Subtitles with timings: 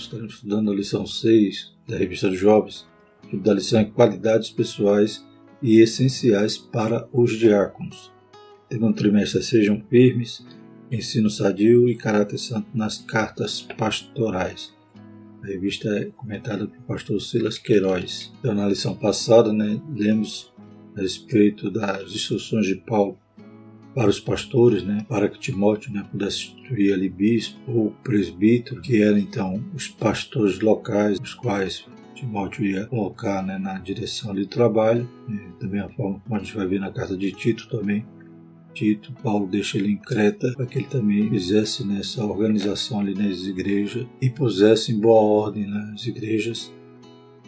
[0.00, 2.86] estaremos estudando a lição 6 da revista dos Jovens,
[3.28, 5.24] que da lição é Qualidades Pessoais
[5.62, 8.12] e Essenciais para os Diáconos.
[8.68, 10.44] Tema trimestre Sejam Firmes,
[10.90, 14.74] Ensino Sadio e Caráter Santo nas Cartas Pastorais.
[15.42, 18.32] A revista é comentada pelo pastor Silas Queiroz.
[18.38, 20.52] Então, na lição passada, né, lemos
[20.96, 23.18] a respeito das instruções de Paulo
[23.96, 29.00] para os pastores, né, para que Timóteo né, pudesse instituir ali bispo ou presbítero, que
[29.00, 35.08] eram então os pastores locais, os quais Timóteo ia colocar né, na direção do trabalho,
[35.26, 38.04] né, também a forma como a gente vai ver na carta de Tito também.
[38.74, 43.46] Tito, Paulo deixa ele em Creta para que ele também fizesse nessa organização ali nas
[43.46, 46.70] igrejas e pusesse em boa ordem nas igrejas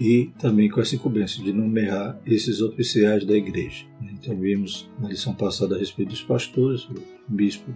[0.00, 3.84] e também com essa incumbência de nomear esses oficiais da igreja.
[4.00, 6.94] Então vimos na lição passada a respeito dos pastores, o
[7.28, 7.74] bispo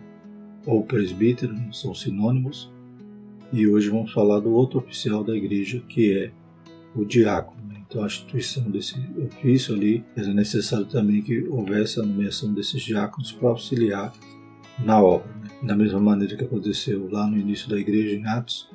[0.65, 2.73] ou presbítero, são sinônimos,
[3.53, 6.33] e hoje vamos falar do outro oficial da igreja, que é
[6.95, 7.61] o diácono.
[7.93, 8.95] Então a instituição desse
[9.27, 14.13] ofício ali, era necessário também que houvesse a nomeação desses diáconos para auxiliar
[14.79, 15.31] na obra.
[15.43, 15.51] Né?
[15.63, 18.71] Da mesma maneira que aconteceu lá no início da igreja em Atos,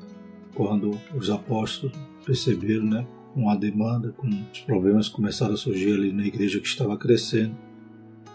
[0.53, 3.07] quando os apóstolos perceberam né,
[3.37, 6.97] com a demanda, com os problemas que começaram a surgir ali na igreja que estava
[6.97, 7.55] crescendo,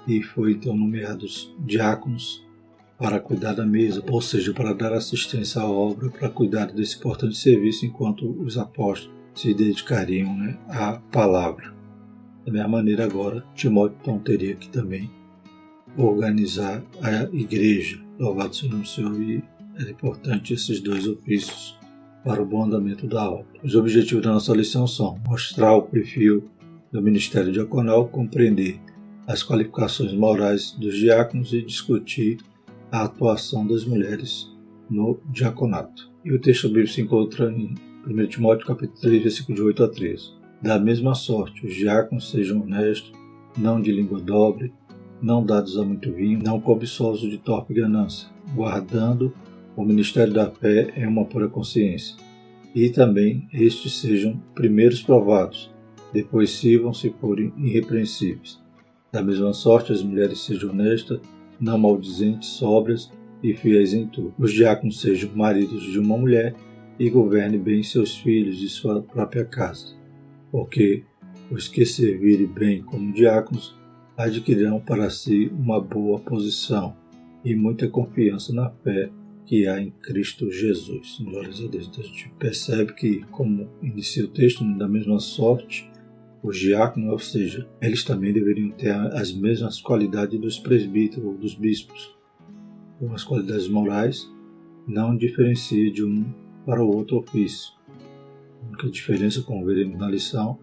[0.06, 2.46] e foi então nomeados diáconos
[2.96, 7.36] para cuidar da mesa, ou seja, para dar assistência à obra, para cuidar desse importante
[7.36, 11.74] serviço enquanto os apóstolos se dedicariam né, à palavra.
[12.46, 15.10] Da mesma maneira, agora, Timóteo então teria que também
[15.96, 18.00] organizar a igreja.
[18.20, 19.42] Louvado seja o Senhor, e
[19.78, 21.81] é importante esses dois ofícios
[22.24, 23.46] para o bom andamento da obra.
[23.62, 26.44] Os objetivos da nossa lição são mostrar o perfil
[26.92, 28.80] do ministério diaconal, compreender
[29.26, 32.38] as qualificações morais dos diáconos e discutir
[32.90, 34.50] a atuação das mulheres
[34.90, 36.10] no diaconato.
[36.24, 37.74] E o texto bíblico se encontra em
[38.06, 40.42] 1 Timóteo capítulo 3, versículo de 8 a 13.
[40.60, 43.12] Da mesma sorte, os diáconos sejam honestos,
[43.56, 44.72] não de língua dobre,
[45.20, 49.32] não dados a muito vinho, não cobiçosos de torpe ganância, guardando
[49.76, 52.16] o ministério da fé é uma pura consciência,
[52.74, 55.70] e também estes sejam primeiros provados,
[56.12, 58.60] depois sirvam se forem irrepreensíveis.
[59.10, 61.20] Da mesma sorte, as mulheres sejam honestas,
[61.60, 63.10] não maldizentes, sóbrias
[63.42, 64.34] e fiéis em tudo.
[64.38, 66.54] Os diáconos sejam maridos de uma mulher
[66.98, 69.94] e governem bem seus filhos e sua própria casa,
[70.50, 71.04] porque
[71.50, 73.74] os que servirem bem como diáconos
[74.16, 76.96] adquirirão para si uma boa posição
[77.44, 79.10] e muita confiança na fé
[79.46, 81.18] que há em Cristo Jesus.
[81.20, 81.88] Glórias a Deus.
[81.88, 85.90] Então a gente percebe que, como inicia o texto, da mesma sorte,
[86.42, 91.54] os diáconos, ou seja, eles também deveriam ter as mesmas qualidades dos presbíteros ou dos
[91.54, 92.14] bispos.
[92.96, 94.28] Então, as qualidades morais
[94.86, 96.24] não diferencia de um
[96.66, 97.72] para o outro ofício.
[98.60, 100.58] A única diferença, como veremos na lição,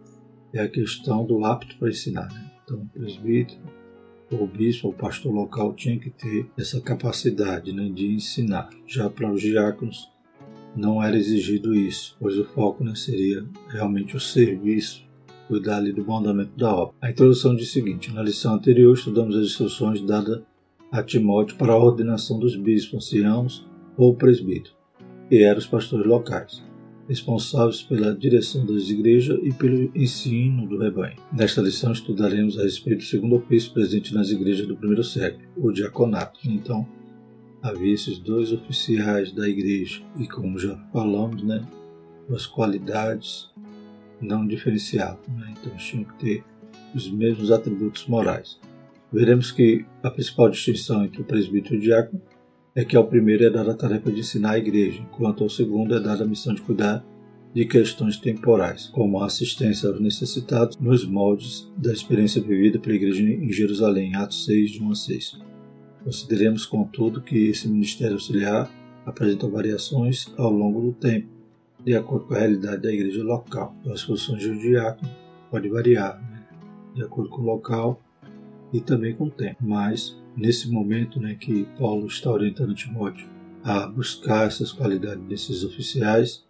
[0.53, 2.27] é a questão do apto para ensinar.
[2.33, 2.51] Né?
[2.63, 3.78] Então, presbítero
[4.31, 8.69] o bispo, o pastor local tinha que ter essa capacidade né, de ensinar.
[8.85, 10.11] Já para os diáconos
[10.75, 15.03] não era exigido isso, pois o foco né, seria realmente o serviço,
[15.47, 16.95] cuidar ali do bom andamento da obra.
[17.01, 20.41] A introdução diz o seguinte: na lição anterior estudamos as instruções dadas
[20.91, 23.67] a Timóteo para a ordenação dos bispos, anciãos
[23.97, 24.75] ou presbíteros,
[25.27, 26.68] que eram os pastores locais
[27.09, 31.17] responsáveis pela direção das igrejas e pelo ensino do rebanho.
[31.33, 35.71] Nesta lição estudaremos a respeito do segundo ofício presente nas igrejas do primeiro século, o
[35.71, 36.39] diaconato.
[36.45, 36.87] Então,
[37.63, 41.67] havia esses dois oficiais da igreja e, como já falamos, né,
[42.29, 43.49] as qualidades
[44.21, 45.53] não diferenciavam, né?
[45.59, 46.43] então tinham que ter
[46.93, 48.59] os mesmos atributos morais.
[49.11, 52.21] Veremos que a principal distinção entre o presbítero e o diácono
[52.79, 55.93] é que ao primeiro é dada a tarefa de ensinar a igreja, enquanto ao segundo
[55.93, 57.05] é dada a missão de cuidar
[57.53, 63.21] de questões temporais, como a assistência aos necessitados nos moldes da experiência vivida pela igreja
[63.21, 65.39] em Jerusalém, Atos 6, de 1 a 6.
[66.05, 68.71] Consideremos, contudo, que esse ministério auxiliar
[69.05, 71.27] apresenta variações ao longo do tempo,
[71.83, 73.75] de acordo com a realidade da igreja local.
[73.81, 75.11] Então, as funções de um diácono
[75.51, 76.45] podem variar, né?
[76.95, 78.01] de acordo com o local
[78.71, 83.27] e também com o tempo, mas nesse momento né, que Paulo está orientando Timóteo
[83.63, 86.45] a buscar essas qualidades desses oficiais,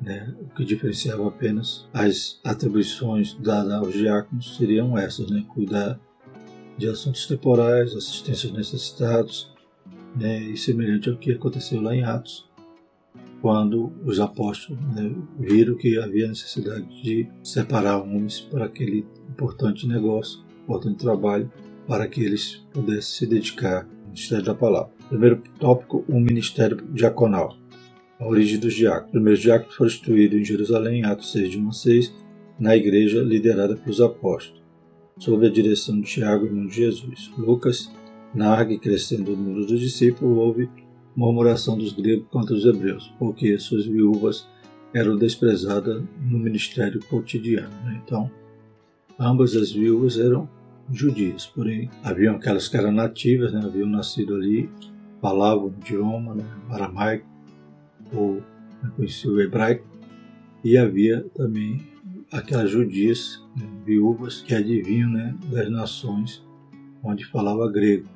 [0.00, 5.98] né, o que diferenciava apenas as atribuições dadas aos diáconos seriam essas, né, cuidar
[6.76, 9.54] de assuntos temporais, assistência aos necessitados,
[10.14, 12.46] né, e semelhante ao que aconteceu lá em Atos,
[13.40, 20.45] quando os apóstolos né, viram que havia necessidade de separar homens para aquele importante negócio,
[20.66, 21.50] importante trabalho
[21.86, 24.90] para que eles pudessem se dedicar ao ministério da palavra.
[25.08, 27.56] Primeiro tópico, o ministério diaconal.
[28.18, 29.06] A origem dos diáconos.
[29.06, 32.14] Os primeiros diáconos foram em Jerusalém, em Atos 6, de 1 a 6,
[32.58, 34.62] na igreja liderada pelos apóstolos,
[35.18, 37.30] sob a direção de Tiago, irmão de Jesus.
[37.38, 37.92] Lucas
[38.34, 40.68] narra que, crescendo o número dos discípulos, houve
[41.14, 44.48] murmuração dos gregos contra os hebreus, porque suas viúvas
[44.92, 47.74] eram desprezadas no ministério cotidiano.
[47.84, 48.00] Né?
[48.04, 48.30] Então,
[49.18, 50.48] ambas as viúvas eram
[50.90, 53.60] judias, porém haviam aquelas que eram nativas, né?
[53.64, 54.70] haviam nascido ali,
[55.20, 56.44] falavam o idioma né?
[56.70, 57.26] aramaico
[58.12, 58.34] ou
[58.82, 58.90] né?
[58.96, 59.86] conheciam o hebraico,
[60.62, 61.80] e havia também
[62.30, 63.66] aquelas judias, né?
[63.84, 65.34] viúvas, que adivinham né?
[65.50, 66.44] das nações
[67.02, 68.08] onde falava grego.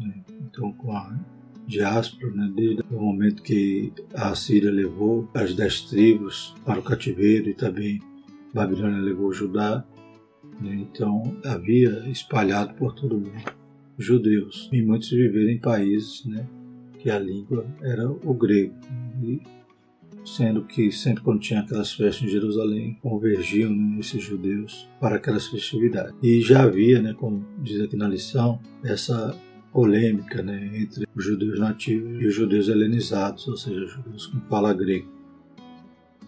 [0.00, 0.22] Né?
[0.42, 1.18] Então, com a
[1.66, 2.50] diáspora, né?
[2.54, 8.00] desde o momento que a Síria levou as dez tribos para o cativeiro e também
[8.54, 9.84] Babilônia levou Judá?
[10.62, 13.66] Então havia espalhado por todo o mundo
[13.98, 16.46] judeus e muitos viveram em países né?
[16.98, 18.74] que a língua era o grego.
[19.22, 19.40] E
[20.24, 25.46] sendo que sempre quando tinha aquelas festas em Jerusalém, convergiam né, esses judeus para aquelas
[25.46, 26.14] festividades.
[26.20, 29.36] E já havia, né, como diz aqui na lição, essa
[29.72, 34.72] polêmica né, entre os judeus nativos e os judeus helenizados, ou seja, judeus com fala
[34.74, 35.15] grego.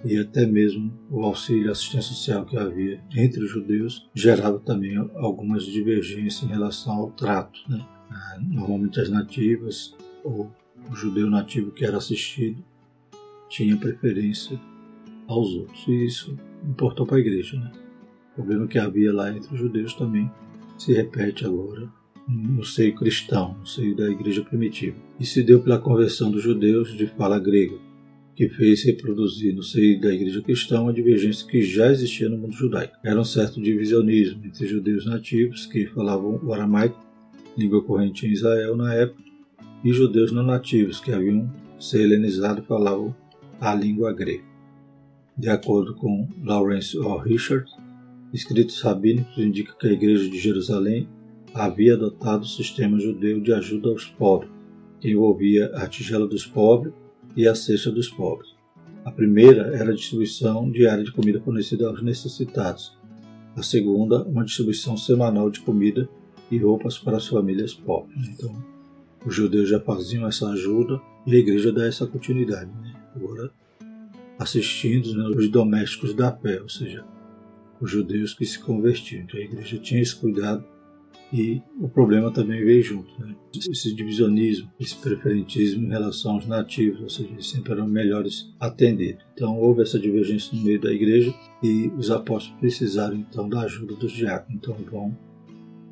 [0.05, 4.97] E até mesmo o auxílio e assistência social que havia entre os judeus gerava também
[5.17, 7.61] algumas divergências em relação ao trato.
[7.69, 7.85] Né?
[8.11, 10.51] Ah, normalmente as nativas, ou
[10.91, 12.65] o judeu nativo que era assistido,
[13.49, 14.59] tinha preferência
[15.27, 15.87] aos outros.
[15.89, 17.59] E isso importou para a igreja.
[17.59, 17.73] Né?
[18.33, 20.31] O problema que havia lá entre os judeus também
[20.79, 21.91] se repete agora
[22.29, 26.95] no seio cristão, no seio da igreja primitiva, e se deu pela conversão dos judeus
[26.95, 27.77] de fala grega,
[28.39, 32.55] que fez reproduzir no seio da igreja cristã uma divergência que já existia no mundo
[32.55, 32.97] judaico.
[33.03, 37.05] Era um certo divisionismo entre judeus nativos, que falavam o aramaico,
[37.57, 39.21] língua corrente em Israel na época,
[39.83, 43.13] e judeus não nativos, que haviam se helenizado e falavam
[43.61, 44.45] a língua grega.
[45.37, 47.19] De acordo com Lawrence O.
[47.19, 47.69] Richard,
[48.33, 51.09] escritos rabínicos indicam que a igreja de Jerusalém
[51.53, 54.53] havia adotado o sistema judeu de ajuda aos pobres,
[55.01, 56.95] que envolvia a tigela dos pobres
[57.39, 58.53] e a cesta dos pobres.
[59.05, 62.99] A primeira era a distribuição diária de comida fornecida aos necessitados.
[63.55, 66.09] A segunda, uma distribuição semanal de comida
[66.51, 68.29] e roupas para as famílias pobres.
[68.29, 68.53] Então,
[69.25, 72.73] os judeus já faziam essa ajuda e a igreja dá essa continuidade.
[72.83, 72.93] Né?
[73.15, 73.53] Agora,
[74.37, 77.05] assistindo né, os domésticos da fé, ou seja,
[77.81, 79.23] os judeus que se convertiam.
[79.23, 80.65] Então, a igreja tinha esse cuidado
[81.33, 83.35] e o problema também veio junto, né?
[83.55, 89.25] esse divisionismo, esse preferentismo em relação aos nativos, ou seja, eles sempre eram melhores atendidos.
[89.35, 93.95] Então houve essa divergência no meio da igreja e os apóstolos precisaram então da ajuda
[93.95, 94.57] dos diáconos.
[94.57, 95.17] Então vão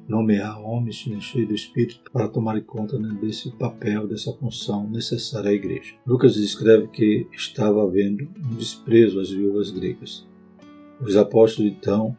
[0.09, 5.55] nomear homens cheios do Espírito para tomar conta né, desse papel, dessa função necessária à
[5.55, 5.95] igreja.
[6.07, 10.27] Lucas escreve que estava havendo um desprezo às viúvas gregas.
[11.01, 12.17] Os apóstolos então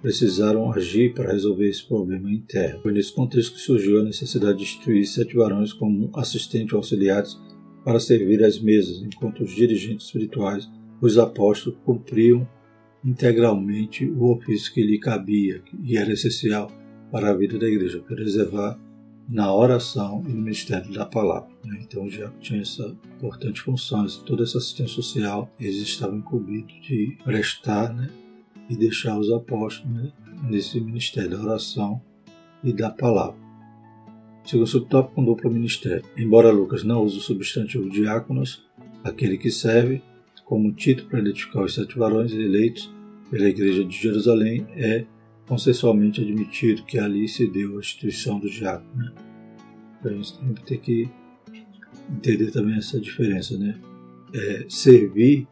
[0.00, 2.82] precisaram agir para resolver esse problema interno.
[2.82, 7.36] Foi nesse contexto que surgiu a necessidade de instituir sete varões como assistentes auxiliares
[7.84, 10.68] para servir às mesas, enquanto os dirigentes espirituais,
[11.00, 12.46] os apóstolos, cumpriam
[13.04, 16.70] integralmente o ofício que lhe cabia e era essencial
[17.10, 18.78] para a vida da igreja, preservar
[19.28, 21.50] na oração e no ministério da palavra.
[21.64, 21.80] Né?
[21.82, 27.92] Então já tinha essa importante função, toda essa assistência social, eles estavam incumbidos de prestar
[27.94, 28.08] né,
[28.68, 30.12] e deixar os apóstolos né,
[30.48, 32.00] nesse ministério da oração
[32.62, 33.46] e da palavra.
[34.44, 36.04] Segundo subtópico, com duplo ministério.
[36.16, 38.64] Embora Lucas não use o substantivo diáconos,
[39.02, 40.02] aquele que serve
[40.44, 42.92] como título para identificar os sete varões eleitos
[43.28, 45.04] pela Igreja de Jerusalém, é
[45.48, 48.94] consensualmente admitido que ali se deu a instituição do diácono.
[48.94, 49.12] Né?
[49.98, 51.08] Então a gente tem que
[52.08, 53.58] entender também essa diferença.
[53.58, 53.76] Né?
[54.32, 55.48] É, servir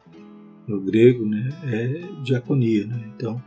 [0.66, 2.86] no grego né, é diaconia.
[2.86, 3.12] Né?
[3.14, 3.42] Então,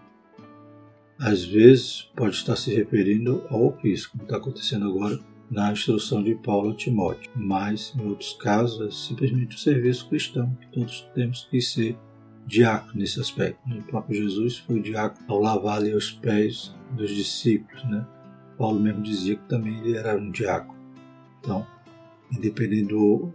[1.19, 5.19] às vezes, pode estar se referindo ao ofício, como está acontecendo agora
[5.49, 7.31] na instrução de Paulo a Timóteo.
[7.35, 11.97] Mas, em outros casos, é simplesmente o serviço cristão, que todos temos que ser
[12.45, 13.67] diácono nesse aspecto.
[13.67, 13.79] Né?
[13.79, 17.83] O próprio Jesus foi diácono ao lavar ali os pés dos discípulos.
[17.85, 18.05] Né?
[18.57, 20.77] Paulo mesmo dizia que também ele era um diácono.
[21.39, 21.65] Então,
[22.31, 23.31] independente do,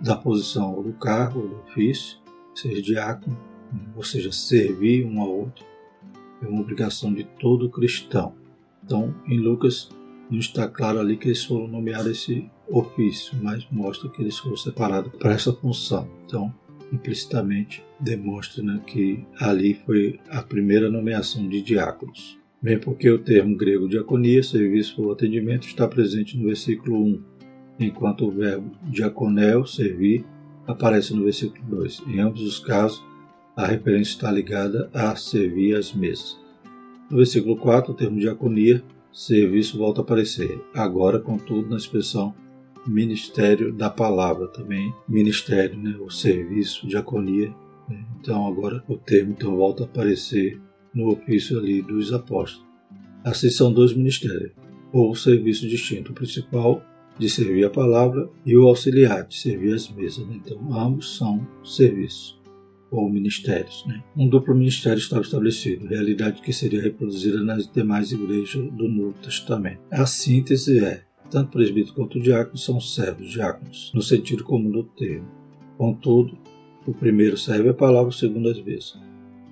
[0.00, 2.18] da posição do cargo do ofício,
[2.60, 3.38] ser diácono,
[3.94, 5.64] ou seja, servir um ao outro,
[6.42, 8.34] é uma obrigação de todo cristão.
[8.84, 9.90] Então, em Lucas,
[10.30, 14.56] não está claro ali que eles foram nomeados esse ofício, mas mostra que eles foram
[14.56, 16.08] separados para essa função.
[16.26, 16.54] Então,
[16.92, 22.38] implicitamente demonstra né, que ali foi a primeira nomeação de diáconos.
[22.60, 27.22] Bem porque o termo grego diaconia, serviço ou atendimento, está presente no versículo 1,
[27.80, 30.24] enquanto o verbo diaconel, servir,
[30.68, 32.02] aparece no versículo 2.
[32.06, 33.02] Em ambos os casos,
[33.56, 36.38] a referência está ligada a servir as mesas.
[37.10, 42.34] No versículo 4, o termo diaconia, serviço, volta a aparecer, agora, contudo, na expressão
[42.86, 47.52] ministério da palavra também, ministério, né, o serviço, diaconia.
[47.88, 48.04] Né?
[48.20, 50.60] Então, agora o termo então, volta a aparecer
[50.94, 52.66] no ofício ali dos apóstolos.
[53.24, 54.52] Assim são dois ministérios,
[54.92, 56.82] ou serviço distinto, o principal
[57.18, 60.26] de servir a palavra e o auxiliar de servir as mesas.
[60.26, 60.40] Né?
[60.44, 62.38] Então, ambos são serviços
[62.90, 63.84] ou ministérios.
[63.86, 64.02] Né?
[64.16, 69.80] Um duplo ministério estava estabelecido, realidade que seria reproduzida nas demais igrejas do Novo Testamento.
[69.90, 75.28] A síntese é: tanto presbítero quanto diácono são servos, diáconos, no sentido comum do termo.
[75.76, 76.36] Contudo,
[76.86, 78.98] o primeiro serve a palavra, o segundo as vezes.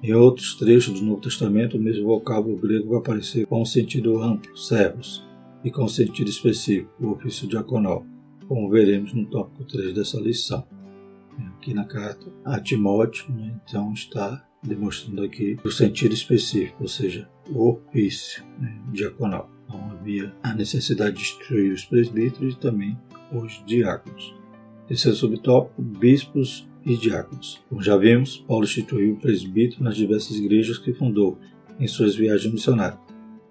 [0.02, 4.22] Em outros trechos do Novo Testamento, o mesmo vocábulo grego vai aparecer com um sentido
[4.22, 5.26] amplo, servos,
[5.64, 8.06] e com sentido específico, o ofício diaconal,
[8.46, 10.64] como veremos no tópico 3 dessa lição
[11.66, 17.28] aqui na carta a Timóteo, né, então está demonstrando aqui o sentido específico, ou seja,
[17.50, 19.50] o ofício né, diaconal.
[19.64, 22.98] Então havia a necessidade de instruir os presbíteros e também
[23.32, 24.34] os diáconos.
[24.86, 27.60] Terceiro subtópico, bispos e diáconos.
[27.68, 31.38] Como já vimos, Paulo instituiu o presbítero nas diversas igrejas que fundou
[31.78, 33.00] em suas viagens missionárias.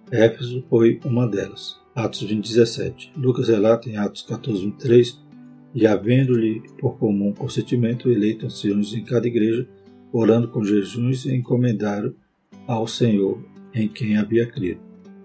[0.09, 1.77] Éfeso foi uma delas.
[1.95, 3.13] Atos 20, 17.
[3.15, 5.17] Lucas relata em Atos 14, 23
[5.73, 9.65] e havendo-lhe por comum consentimento eleito anciões em cada igreja,
[10.11, 12.13] orando com jejuns, encomendaram
[12.67, 13.41] ao Senhor
[13.73, 14.81] em quem havia crido.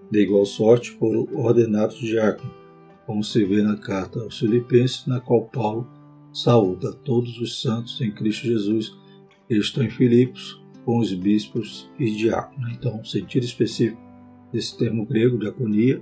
[0.09, 2.55] De igual sorte foram ordenados diáconos,
[3.05, 5.85] como se vê na carta aos Filipenses, na qual Paulo
[6.31, 8.97] saúda todos os santos em Cristo Jesus
[9.45, 12.71] que estão em Filipos com os bispos e diáconos.
[12.71, 14.01] Então, o sentido específico
[14.53, 16.01] desse termo grego, diaconia,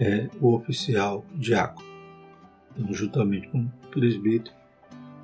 [0.00, 1.88] é o oficial diácono
[2.90, 4.54] juntamente com o presbítero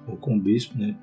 [0.06, 0.96] ou com o bispo, né?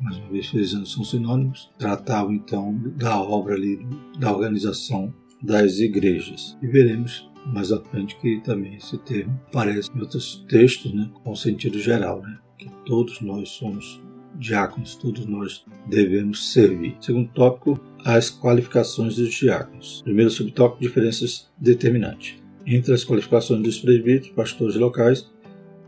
[0.00, 3.86] mais uma vez frisando, são sinônimos, tratavam então da obra ali,
[4.18, 6.58] da organização das igrejas.
[6.60, 11.34] E veremos mais à frente que também esse termo aparece em outros textos, né, com
[11.34, 14.00] sentido geral, né, que todos nós somos
[14.34, 16.96] diáconos, todos nós devemos servir.
[17.00, 20.00] Segundo tópico, as qualificações dos diáconos.
[20.02, 22.41] Primeiro subtópico, diferenças determinantes.
[22.66, 25.30] Entre as qualificações dos presbíteros, pastores locais,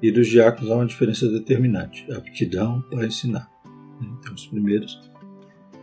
[0.02, 3.50] e dos diáconos há uma diferença determinante: a aptidão para ensinar.
[4.00, 5.00] Então, os primeiros,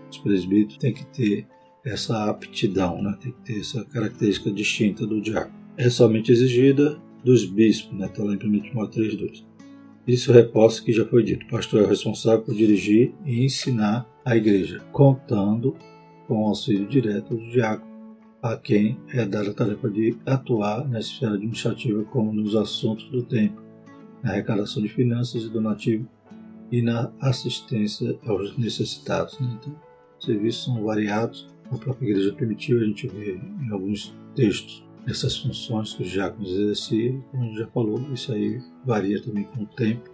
[0.10, 1.48] os presbíteros, têm que ter
[1.84, 3.18] essa aptidão, né?
[3.20, 5.56] tem que ter essa característica distinta do diácono.
[5.78, 8.06] É somente exigida dos bispos, né?
[8.06, 9.44] está lá em 1 Timóteo 3,2.
[10.08, 14.08] Isso reforça que já foi dito: o pastor é o responsável por dirigir e ensinar
[14.26, 15.76] a igreja, contando
[16.28, 17.91] com o auxílio direto do diácono,
[18.42, 23.24] a quem é dada a tarefa de atuar na esfera administrativa como nos assuntos do
[23.24, 23.62] templo
[24.24, 26.08] na arrecadação de finanças e donativo
[26.72, 29.40] e na assistência aos necessitados.
[29.40, 29.58] Né?
[29.60, 29.76] Então,
[30.18, 31.50] os serviços são variados.
[31.70, 36.52] Na própria igreja primitiva a gente vê em alguns textos essas funções que os diáconos
[36.52, 40.10] exerciam, como a gente já falou, isso aí varia também com o tempo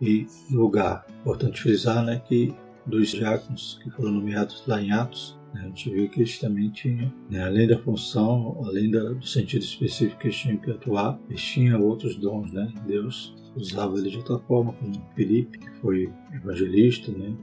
[0.00, 1.06] e lugar.
[1.20, 2.54] Importante frisar né, que
[2.86, 6.68] dos diáconos que foram nomeados lá em Atos, né, a gente viu que eles também
[6.70, 11.42] tinham, né, além da função, além do sentido específico que eles tinham que atuar, eles
[11.42, 12.52] tinham outros dons.
[12.52, 12.72] Né?
[12.84, 17.12] Deus usava eles de outra forma, como Felipe, que foi evangelista.
[17.12, 17.36] Né?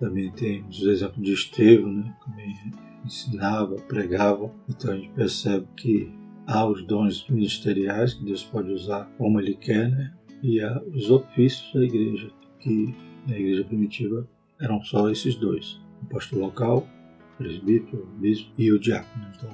[0.00, 2.16] Também temos o exemplo de Estevão, né?
[2.26, 2.56] também
[3.04, 4.52] ensinava, pregava.
[4.68, 6.12] Então a gente percebe que
[6.48, 10.12] há os dons ministeriais que Deus pode usar como Ele quer, né?
[10.42, 12.92] e há os ofícios da igreja, que
[13.28, 14.28] na igreja primitiva
[14.60, 16.88] eram só esses dois: o pastor local
[17.40, 19.26] presbítero, bispo e o diácono.
[19.34, 19.50] Então,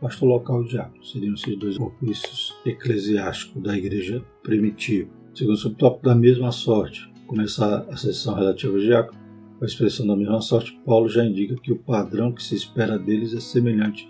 [0.00, 5.10] pastor local e diácono seriam esses dois ofícios eclesiásticos da igreja primitiva.
[5.34, 9.20] Segundo o subtópico da mesma sorte, começar a sessão relativa ao diácono,
[9.60, 13.34] a expressão da mesma sorte, Paulo já indica que o padrão que se espera deles
[13.34, 14.08] é semelhante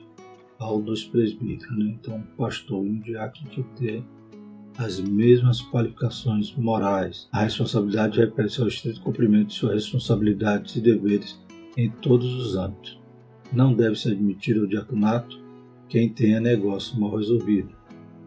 [0.58, 1.76] ao dos presbíteros.
[1.76, 1.96] Né?
[2.00, 4.04] Então, pastor e o diácono tinham que ter
[4.78, 7.28] as mesmas qualificações morais.
[7.32, 11.38] A responsabilidade refere-se ao estrito cumprimento de suas responsabilidades e deveres
[11.76, 13.00] em todos os âmbitos.
[13.52, 15.40] Não deve-se admitir ao diaconato
[15.88, 17.74] quem tenha negócio mal resolvido.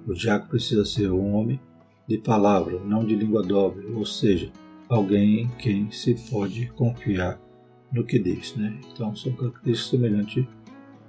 [0.08, 1.60] O diácono precisa ser um homem
[2.08, 4.52] de palavra, não de língua dobre, ou seja,
[4.88, 7.42] alguém em quem se pode confiar
[7.92, 8.56] no que diz.
[8.56, 8.78] Né?
[8.92, 10.46] Então, são características semelhantes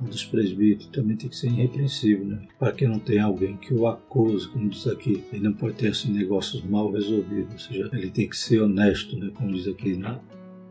[0.01, 0.87] dos presbíteros.
[0.87, 2.49] Também tem que ser irrepreensível, né?
[2.59, 5.23] para que não tenha alguém que o acuse, como diz aqui.
[5.33, 9.17] Ele não pode ter esses negócios mal resolvidos, ou seja, ele tem que ser honesto,
[9.19, 9.31] né?
[9.35, 10.21] como diz aqui na,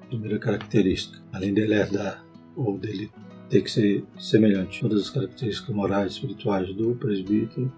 [0.08, 1.20] primeira característica.
[1.34, 2.24] Além dele herdar
[2.56, 3.12] ou dele
[3.50, 7.72] ter que ser semelhante, todas as características morais e espirituais do presbítero,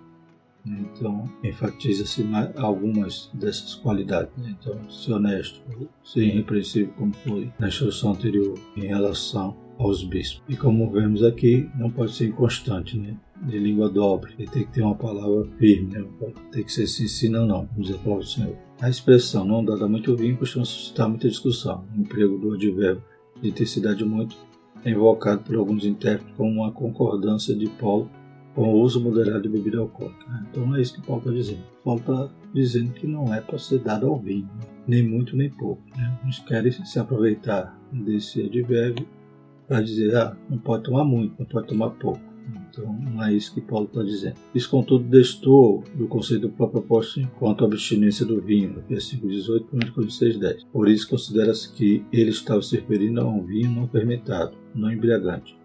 [0.65, 2.25] Então, enfatiza-se
[2.57, 4.31] algumas dessas qualidades.
[4.37, 4.55] Né?
[4.59, 5.61] Então, ser honesto,
[6.03, 10.43] ser irrepreensível, como foi na instrução anterior, em relação aos bispos.
[10.49, 13.15] E como vemos aqui, não pode ser inconstante, né?
[13.43, 14.33] de língua dobre.
[14.37, 16.05] Ele tem que ter uma palavra firme, né?
[16.51, 18.66] tem que ser sim, sim, não, não, vamos dizer para o Senhor.
[18.79, 21.83] A expressão não dada muito vinho costuma suscitar muita discussão.
[21.95, 23.03] O emprego do advérbio
[23.41, 24.37] de intensidade muito
[24.85, 28.07] é invocado por alguns intérpretes como uma concordância de Paulo
[28.53, 30.29] com o uso moderado de bebida alcoólica.
[30.29, 30.45] Né?
[30.51, 31.63] Então é isso que Paulo está dizendo.
[31.83, 34.47] Paulo está dizendo que não é para ser dado ao vinho,
[34.87, 35.81] nem muito nem pouco.
[35.95, 36.19] Né?
[36.23, 39.07] Uns querem se aproveitar desse advérbio
[39.67, 42.21] para dizer, ah, não pode tomar muito, não pode tomar pouco.
[42.77, 44.35] Então, não é isso que Paulo está dizendo.
[44.53, 49.67] Isso, contudo, destou do conceito do próprio apóstolo quanto à abstinência do vinho, versículo 18,
[49.73, 50.63] 1 Coríntios 10.
[50.65, 55.57] Por isso, considera-se que ele estava se referindo a um vinho não fermentado, não embriagante,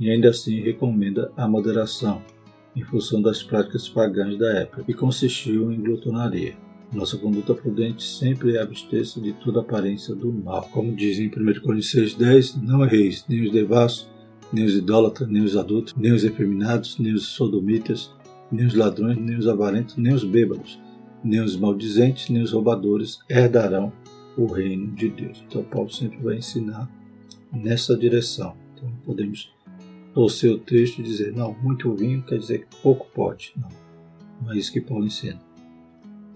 [0.00, 2.20] e ainda assim recomenda a moderação,
[2.74, 6.54] em função das práticas pagãs da época, que consistiam em glutonaria.
[6.92, 10.68] Nossa conduta prudente sempre é abster-se de toda aparência do mal.
[10.72, 14.08] Como diz em 1 Coríntios 10, não erreis, nem os devassos,
[14.52, 18.12] nem os idólatras, nem os adultos, nem os efeminados, nem os sodomitas,
[18.50, 20.78] nem os ladrões, nem os avarentos, nem os bêbados,
[21.22, 23.92] nem os maldizentes, nem os roubadores herdarão
[24.36, 25.44] o reino de Deus.
[25.48, 26.88] Então Paulo sempre vai ensinar
[27.52, 28.54] nessa direção.
[28.74, 29.52] Então podemos
[30.14, 33.52] torcer o texto e dizer, não, muito vinho quer dizer que pouco pode.
[33.56, 33.68] Não,
[34.42, 35.40] não é isso que Paulo ensina.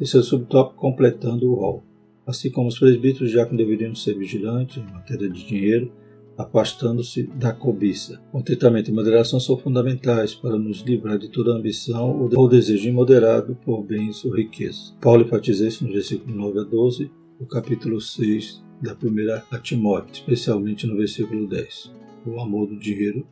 [0.00, 1.84] Esse é o subtópico completando o rol.
[2.26, 5.92] Assim como os presbíteros já deveriam ser vigilantes em matéria de dinheiro,
[6.42, 8.20] afastando-se da cobiça.
[8.32, 13.82] Contentamento e moderação são fundamentais para nos livrar de toda ambição ou desejo imoderado por
[13.82, 14.96] bens ou riquezas.
[15.00, 20.12] Paulo enfatiza isso no versículo 9 a 12, do capítulo 6 da primeira a Timóteo,
[20.12, 21.92] especialmente no versículo 10.
[22.26, 23.26] O amor do dinheiro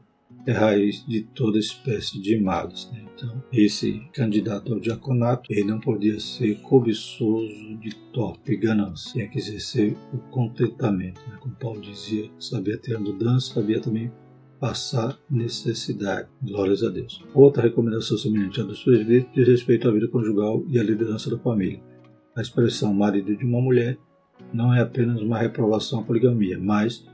[0.47, 2.91] é raiz de toda espécie de males.
[2.93, 3.05] Né?
[3.15, 9.39] Então, esse candidato ao diaconato, ele não podia ser cobiçoso de torpe ganância, tinha que
[9.39, 11.21] exercer o contentamento.
[11.29, 11.37] Né?
[11.41, 14.11] Como Paulo dizia, sabia ter a mudança, sabia também
[14.59, 16.29] passar necessidade.
[16.43, 17.25] Glórias a Deus.
[17.35, 21.39] Outra recomendação semelhante à dos presbíteros diz respeito à vida conjugal e à liderança da
[21.39, 21.81] família.
[22.35, 23.99] A expressão marido de uma mulher
[24.53, 27.07] não é apenas uma reprovação à poligamia, mas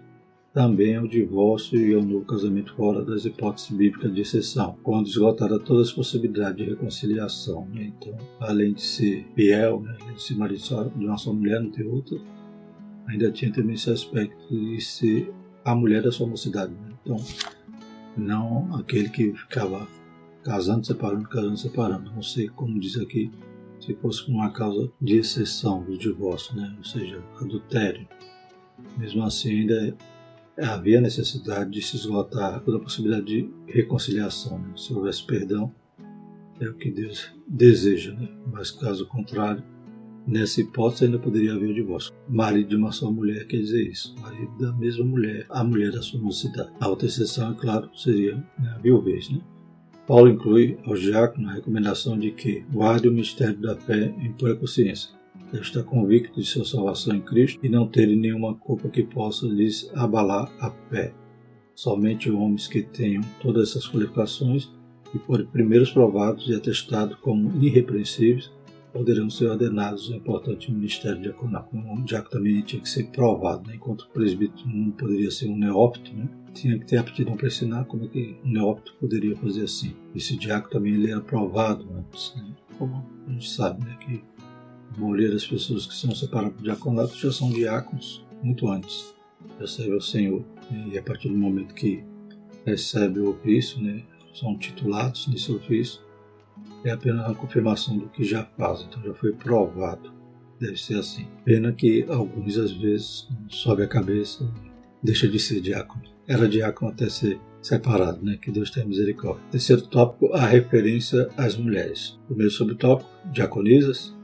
[0.54, 5.58] também ao divórcio e ao novo casamento fora das hipóteses bíblicas de exceção, quando esgotada
[5.58, 7.66] todas as possibilidades de reconciliação.
[7.72, 7.92] Né?
[7.98, 9.96] Então, além de ser fiel, né?
[10.00, 10.62] além de ser marido
[10.96, 12.16] de uma só mulher, não ter outra,
[13.08, 16.72] ainda tinha também esse aspecto de ser a mulher da sua mocidade.
[16.72, 16.94] Né?
[17.02, 17.16] Então,
[18.16, 19.88] não aquele que ficava
[20.44, 22.12] casando, separando, casando, separando.
[22.12, 23.28] Não sei como diz aqui,
[23.80, 26.72] se fosse uma causa de exceção do divórcio, né?
[26.78, 28.06] ou seja, adultério.
[28.96, 29.96] Mesmo assim, ainda
[30.58, 34.58] havia necessidade de se esgotar toda a possibilidade de reconciliação.
[34.58, 34.72] Né?
[34.76, 35.72] Se houvesse perdão,
[36.60, 38.28] é o que Deus deseja, né?
[38.52, 39.62] mas caso contrário,
[40.26, 42.14] nessa hipótese ainda poderia haver o divórcio.
[42.28, 46.02] Marido de uma só mulher quer dizer isso, marido da mesma mulher, a mulher da
[46.02, 46.70] sua mocidade.
[46.80, 49.30] A outra exceção, é claro, seria né, a viuvez.
[49.30, 49.40] Né?
[50.06, 54.54] Paulo inclui ao diácono a recomendação de que guarde o mistério da fé em pura
[54.54, 55.10] consciência
[55.54, 59.46] deve estar convicto de sua salvação em Cristo e não terem nenhuma culpa que possa
[59.46, 61.14] lhes abalar a fé.
[61.76, 64.68] Somente homens que tenham todas essas qualificações
[65.14, 68.50] e forem primeiros provados e atestados como irrepreensíveis
[68.92, 71.68] poderão ser ordenados ao importante ministério diaconal.
[71.72, 73.76] Um diácono também tinha que ser provado, né?
[73.76, 76.28] enquanto o presbítero não poderia ser um neófito, né?
[76.52, 79.94] tinha que ter aptidão para ensinar como é que um neófito poderia fazer assim.
[80.14, 82.44] Esse diácono também ele era provado antes, né?
[82.76, 83.96] como a gente sabe né?
[84.00, 84.33] que
[84.96, 89.14] a maioria das pessoas que são separadas do diaconato já são diáconos muito antes.
[89.66, 90.44] Servem ao Senhor.
[90.90, 92.04] E a partir do momento que
[92.64, 94.02] recebe o ofício, né,
[94.34, 96.00] são titulados nesse ofício,
[96.84, 98.82] é apenas a confirmação do que já faz.
[98.82, 100.12] Então já foi provado.
[100.60, 101.26] Deve ser assim.
[101.44, 104.44] Pena que alguns às vezes sobe a cabeça
[105.02, 106.02] e deixa de ser diácono.
[106.26, 108.38] Era diácono até ser separado, né?
[108.40, 109.42] Que Deus tenha misericórdia.
[109.50, 112.18] Terceiro tópico, a referência às mulheres.
[112.26, 114.14] Primeiro subtópico, diaconisas.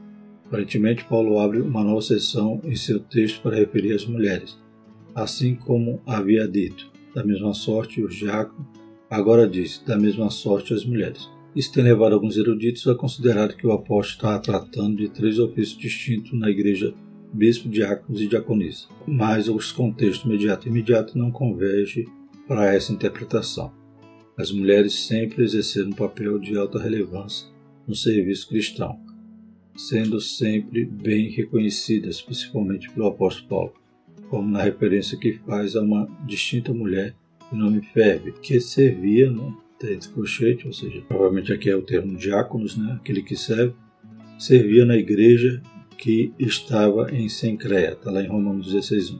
[0.51, 4.59] Aparentemente, Paulo abre uma nova seção em seu texto para referir às mulheres,
[5.15, 6.91] assim como havia dito.
[7.15, 8.67] Da mesma sorte, os diáconos,
[9.09, 11.29] agora diz, da mesma sorte as mulheres.
[11.55, 15.77] Isso tem levado alguns eruditos a considerar que o apóstolo está tratando de três ofícios
[15.77, 16.93] distintos na igreja
[17.31, 18.87] bispo, diáconos e diaconisa.
[19.07, 22.05] Mas os contextos imediato e imediato não convergem
[22.45, 23.71] para essa interpretação.
[24.37, 27.47] As mulheres sempre exerceram um papel de alta relevância
[27.87, 28.99] no serviço cristão,
[29.75, 33.73] sendo sempre bem reconhecidas, principalmente pelo apóstolo Paulo,
[34.29, 37.15] como na referência que faz a uma distinta mulher
[37.51, 41.81] de nome Febe, que servia, né, até entre colchete, ou seja, provavelmente aqui é o
[41.81, 42.93] termo diáconos, né?
[42.93, 43.73] aquele que serve,
[44.37, 45.61] servia na igreja
[45.97, 49.19] que estava em Sencreia, está lá em Romanos 16.1.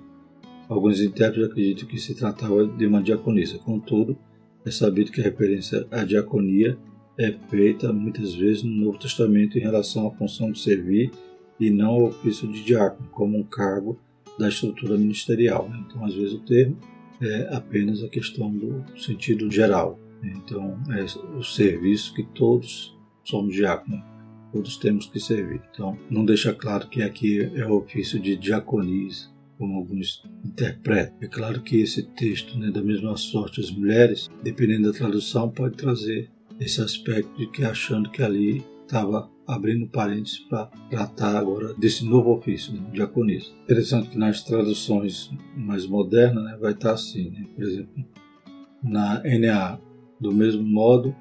[0.70, 4.18] Alguns intérpretes acreditam que se tratava de uma diaconisa, contudo,
[4.66, 6.78] é sabido que a referência à diaconia
[7.22, 11.12] é feita muitas vezes no Novo Testamento em relação à função de servir
[11.60, 14.00] e não ao ofício de diácono, como um cargo
[14.40, 15.70] da estrutura ministerial.
[15.70, 15.84] Né?
[15.86, 16.78] Então, às vezes, o termo
[17.22, 20.00] é apenas a questão do sentido geral.
[20.24, 20.34] Né?
[20.44, 21.06] Então, é
[21.38, 24.02] o serviço que todos somos diáconos,
[24.52, 25.62] todos temos que servir.
[25.72, 29.30] Então, não deixa claro que aqui é o ofício de diaconisa,
[29.60, 31.16] como alguns interpretam.
[31.22, 35.78] É claro que esse texto, né, da mesma sorte as mulheres, dependendo da tradução, pode
[35.78, 42.06] trazer esse aspecto de que achando que ali estava abrindo parênteses para tratar agora desse
[42.06, 43.48] novo ofício, né, diaconisa.
[43.64, 48.06] Interessante que nas traduções mais modernas né, vai estar assim, né, por exemplo,
[48.84, 49.80] na NA,
[50.20, 51.16] do mesmo modo,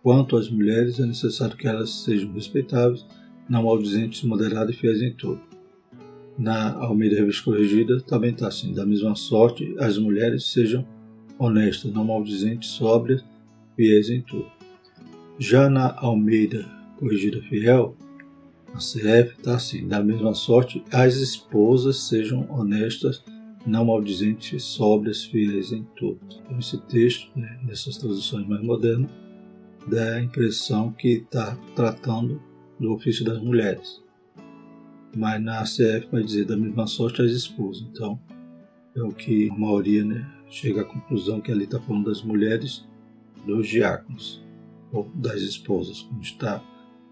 [0.00, 3.04] quanto às mulheres é necessário que elas sejam respeitáveis,
[3.48, 5.40] não maldizentes, moderadas e fiéis em tudo.
[6.38, 10.86] Na Almeida Revista Corrigida também está assim, da mesma sorte, as mulheres sejam
[11.38, 13.24] honestas, não maldizentes, sóbrias,
[13.76, 14.54] fiéis em tudo.
[15.38, 16.64] Já na Almeida
[16.96, 17.96] Corrigida Fiel,
[18.72, 23.22] a CF está assim: da mesma sorte, as esposas sejam honestas,
[23.66, 26.20] não maldizentes, sóbrias, fiéis em tudo.
[26.44, 29.10] Então, esse texto, né, nessas traduções mais modernas,
[29.88, 32.40] dá a impressão que está tratando
[32.78, 34.02] do ofício das mulheres.
[35.16, 37.84] Mas na CF vai dizer da mesma sorte as esposas.
[37.90, 38.20] Então,
[38.94, 42.84] é o que a maioria né, chega à conclusão que ali está falando das mulheres
[43.44, 44.43] dos diáconos
[45.14, 46.62] das esposas, como está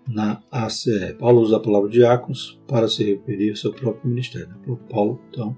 [0.07, 1.15] na ACE.
[1.19, 4.49] Paulo usa a palavra diáconos para se referir ao seu próprio ministério.
[4.49, 4.77] Né?
[4.91, 5.57] Paulo, então,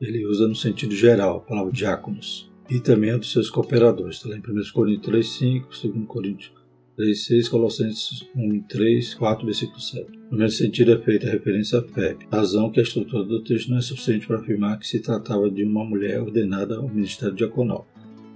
[0.00, 4.16] ele usa no sentido geral a palavra diáconos e também a dos seus cooperadores.
[4.16, 6.52] Está lá em 1 Coríntios 3,5, 2 Coríntios
[6.98, 10.10] 3,6, Colossenses 1, 3, 4, versículo 7.
[10.12, 13.70] No primeiro sentido é feita a referência à fé, razão que a estrutura do texto
[13.70, 17.86] não é suficiente para afirmar que se tratava de uma mulher ordenada ao ministério diaconal.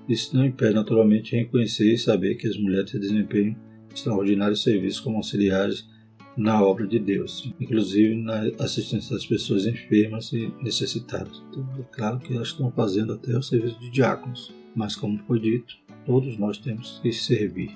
[0.08, 3.56] Isso não impede naturalmente reconhecer e saber que as mulheres desempenham
[3.92, 5.88] extraordinários serviços como auxiliares
[6.36, 11.42] na obra de Deus, inclusive na assistência das pessoas enfermas e necessitadas.
[11.48, 15.40] Então, é claro que elas estão fazendo até o serviço de diáconos, mas como foi
[15.40, 17.70] dito, todos nós temos que servir.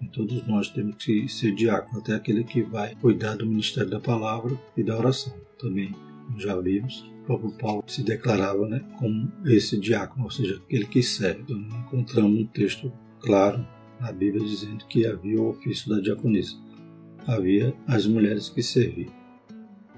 [0.00, 3.98] E todos nós temos que ser diácono, até aquele que vai cuidar do ministério da
[3.98, 5.34] palavra e da oração.
[5.58, 5.92] Também,
[6.36, 11.42] já vimos, próprio Paulo se declarava né, como esse diácono, ou seja, aquele que serve.
[11.42, 13.64] Então, encontramos um texto claro
[14.00, 16.56] na Bíblia dizendo que havia o ofício da diaconisa.
[17.26, 19.12] Havia as mulheres que serviam.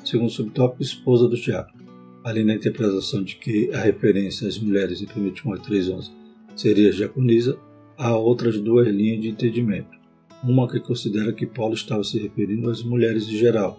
[0.04, 1.84] Segundo subtópico, esposa do diácono.
[2.24, 6.10] Ali na interpretação de que a referência às mulheres em 1 Timóteo 3,11
[6.56, 7.56] seria diaconisa,
[7.96, 9.96] há outras duas linhas de entendimento.
[10.42, 13.78] Uma que considera que Paulo estava se referindo às mulheres em geral,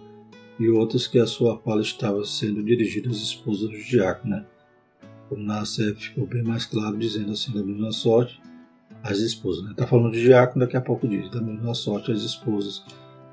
[0.61, 4.35] e outras que a sua fala estava sendo dirigida às esposas do diácono.
[4.35, 4.45] Né?
[5.27, 8.39] Como ficou bem mais claro, dizendo assim da mesma sorte,
[9.01, 9.67] as esposas.
[9.71, 9.89] Está né?
[9.89, 12.83] falando de diácono, daqui a pouco diz: da mesma sorte as esposas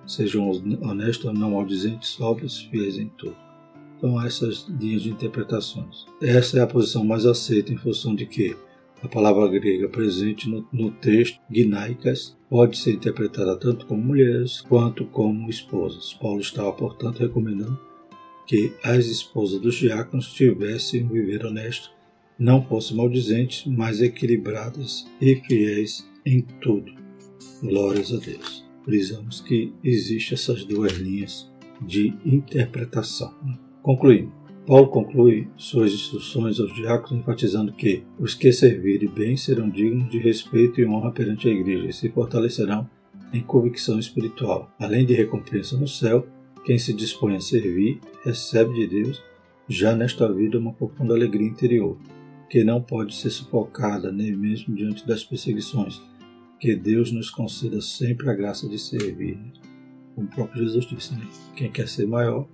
[0.06, 3.36] sejam honestas, não maldizentes, sóbrias, fiéis em tudo.
[3.98, 6.06] Então, essas linhas de interpretações.
[6.22, 8.56] Essa é a posição mais aceita em função de que
[9.02, 15.04] a palavra grega presente no, no texto, gnaicas, pode ser interpretada tanto como mulheres quanto
[15.06, 16.14] como esposas.
[16.14, 17.78] Paulo estava, portanto, recomendando
[18.46, 21.90] que as esposas dos diáconos tivessem um viver honesto
[22.38, 26.92] não fossem maldizentes, mas equilibradas e fiéis em tudo.
[27.60, 28.64] Glórias a Deus.
[28.84, 31.50] Frisamos que existem essas duas linhas
[31.82, 33.34] de interpretação.
[33.82, 34.32] Concluindo,
[34.68, 40.18] Paulo conclui suas instruções aos diáconos enfatizando que os que servirem bem serão dignos de
[40.18, 42.86] respeito e honra perante a igreja e se fortalecerão
[43.32, 44.70] em convicção espiritual.
[44.78, 46.28] Além de recompensa no céu,
[46.66, 49.22] quem se dispõe a servir recebe de Deus
[49.66, 51.96] já nesta vida uma profunda alegria interior
[52.50, 55.98] que não pode ser sufocada nem mesmo diante das perseguições.
[56.60, 59.34] Que Deus nos conceda sempre a graça de servir.
[59.34, 59.50] Né?
[60.14, 61.26] Como o próprio Jesus disse, né?
[61.56, 62.46] quem quer ser maior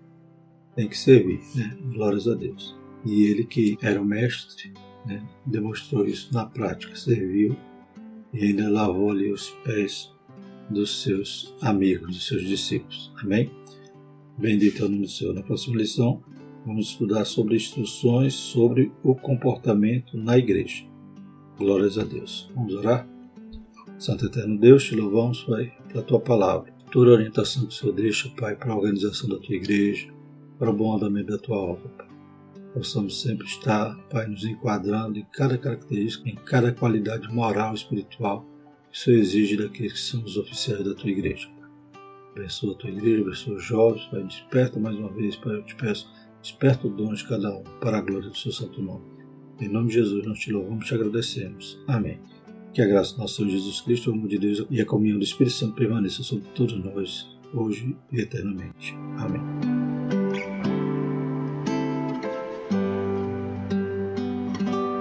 [0.75, 1.41] tem que servir.
[1.55, 1.77] Né?
[1.93, 2.77] Glórias a Deus.
[3.05, 4.73] E ele que era o mestre,
[5.07, 5.23] né?
[5.45, 7.57] demonstrou isso na prática, serviu
[8.33, 10.13] e ainda lavou ali os pés
[10.71, 13.13] dos seus amigos, dos seus discípulos.
[13.23, 13.51] Amém?
[14.39, 15.35] Bendito é o nome do Senhor.
[15.35, 16.23] Na próxima lição,
[16.67, 20.87] Vamos estudar sobre instruções sobre o comportamento na igreja.
[21.59, 22.51] Glórias a Deus.
[22.55, 23.07] Vamos orar?
[23.99, 26.73] Santo Eterno Deus, te louvamos, Pai, pela tua palavra.
[26.91, 30.09] Toda orientação que o Senhor deixa, Pai, para a organização da tua igreja,
[30.59, 31.91] para o bom andamento da tua obra.
[32.73, 38.45] Possamos sempre estar, Pai, nos enquadrando em cada característica, em cada qualidade moral e espiritual
[38.93, 41.49] Isso exige daqueles que são os oficiais da tua igreja.
[42.35, 45.77] Abençoa a tua igreja, abençoa os jovens, Pai, desperta mais uma vez, Pai, eu te
[45.77, 46.11] peço,
[46.43, 49.05] desperta o dom de cada um para a glória do seu santo nome.
[49.61, 51.81] Em nome de Jesus, nós te louvamos e te agradecemos.
[51.87, 52.19] Amém.
[52.73, 55.19] Que a graça do nosso Senhor Jesus Cristo, o amor de Deus e a comunhão
[55.19, 58.97] do Espírito Santo permaneça sobre todos nós, hoje e eternamente.
[59.17, 59.84] Amém.